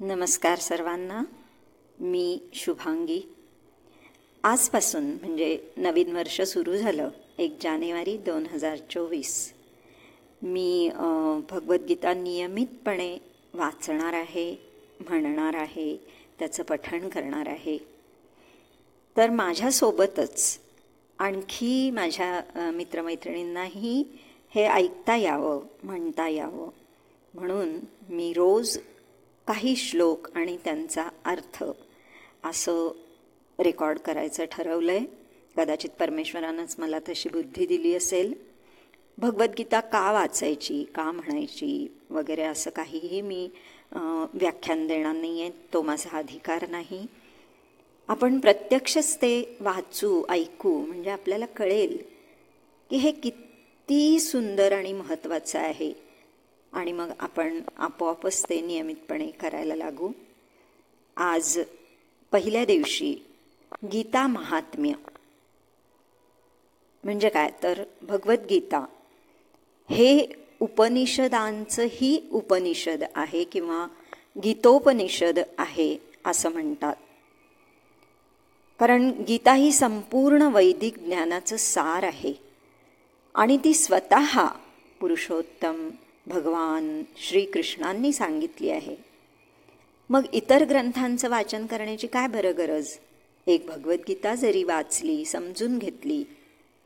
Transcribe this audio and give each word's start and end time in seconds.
नमस्कार 0.00 0.58
सर्वांना. 0.58 1.22
मी 2.00 2.38
शुभांगी. 2.54 3.20
आजपासून 4.44 5.04
म्हणजे 5.10 5.58
नवीन 5.76 6.16
वर्ष 6.16 6.40
सुरू 6.40 6.76
झालं 6.76 7.10
एक 7.38 7.56
जानेवारी 7.62 8.16
दोन 8.16 8.46
हजार 8.46 8.76
चोवीस. 8.90 9.52
मी 10.42 10.90
भगवद्गीता 11.50 12.12
नियमितपणे 12.14 13.16
वाचणार 13.54 14.12
आहे 14.12 14.50
म्हणणार 15.00 15.54
आहे 15.54 15.96
त्याचं 16.38 16.62
पठण 16.62 17.08
करणार 17.08 17.48
आहे. 17.48 17.78
तर 19.16 19.30
माझ्यासोबतच 19.30 20.58
आणखी 21.18 21.90
माझ्या 21.90 22.70
मित्रमैत्रिणींनाही 22.74 24.02
हे 24.54 24.66
ऐकता 24.66 25.16
यावं 25.16 25.62
म्हणता 25.82 26.28
यावं. 26.28 26.68
म्हणून 27.34 27.74
मी 28.08 28.32
रोज 28.32 28.78
काही 29.46 29.74
श्लोक 29.76 30.28
आणि 30.36 30.56
त्यांचा 30.64 31.08
अर्थ 31.24 31.62
असं 32.44 32.88
रेकॉर्ड 33.58 33.98
करायचं 33.98 34.44
ठरवलं 34.52 34.92
आहे 34.92 35.04
कदाचित 35.56 35.90
परमेश्वरानंच 35.98 36.74
मला 36.78 36.98
तशी 37.08 37.28
बुद्धी 37.28 37.66
दिली 37.66 37.94
असेल. 37.94 38.32
भगवद्गीता 39.18 39.80
का 39.82 40.10
वाचायची 40.12 40.82
का 40.94 41.10
म्हणायची 41.12 41.86
वगैरे 42.10 42.42
असं 42.42 42.70
काहीही 42.70 43.20
मी 43.20 43.48
व्याख्यान 43.92 44.86
देणार 44.86 45.14
नाही 45.14 45.40
आहे 45.42 45.50
तो 45.72 45.82
माझा 45.82 46.16
अधिकार 46.18 46.68
नाही. 46.68 47.06
आपण 48.08 48.38
प्रत्यक्षच 48.40 49.16
ते 49.16 49.56
वाचू 49.60 50.22
ऐकू 50.30 50.78
म्हणजे 50.78 51.10
आपल्याला 51.10 51.46
कळेल 51.46 51.96
की 52.90 52.96
हे 52.96 53.10
किती 53.12 54.18
सुंदर 54.20 54.72
आणि 54.72 54.92
महत्त्वाचं 54.92 55.58
आहे. 55.58 55.92
आणि 56.76 56.92
मग 56.92 57.10
आपण 57.20 57.60
आपोआपच 57.78 58.44
ते 58.44 58.60
नियमितपणे 58.60 59.26
करायला 59.26 59.74
लागू. 59.74 60.10
आज 61.16 61.58
पहिल्या 62.32 62.64
दिवशी 62.64 63.16
गीता 63.84 64.26
महात्म्य. 64.26 64.92
म्हणजे 67.04 67.28
काय? 67.28 67.50
तर 67.62 67.84
भगवद्गीता. 68.02 68.86
हे 69.90 70.26
उपनिषदांचंही 70.60 72.28
उपनिषद 72.32 73.04
आहे 73.14 73.44
किंवा 73.44 73.86
गीतोपनिषद 74.44 75.38
आहे 75.58 75.98
असं 76.24 76.48
म्हणतात. 76.48 76.96
कारण 78.78 79.10
गीता 79.10 79.54
ही 79.54 79.72
संपूर्ण 79.72 80.42
वैदिक 80.42 80.98
ज्ञानाचं 80.98 81.56
सार 81.56 82.02
आहे. 82.02 82.40
आणि 83.34 83.56
ती 83.56 83.74
स्वतः 83.74 84.46
पुरुषोत्तम 85.00 85.90
भगवान 86.26 87.02
श्रीकृष्णांनी 87.16 88.12
सांगितली 88.12 88.70
आहे. 88.70 88.96
मग 90.10 90.24
इतर 90.32 90.64
ग्रंथांचं 90.64 91.28
वाचन 91.28 91.66
करण्याची 91.66 92.06
काय 92.06 92.28
बरं 92.28 92.52
गरज? 92.58 92.98
एक 93.46 93.66
भगवद्गीता 93.66 94.34
जरी 94.34 94.64
वाचली 94.64 95.24
समजून 95.24 95.78
घेतली 95.78 96.24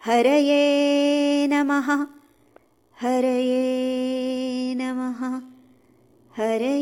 हरये 0.08 1.48
नमः 1.52 1.88
हरये 3.02 4.74
नमः 4.82 5.20
नमः 6.38 6.77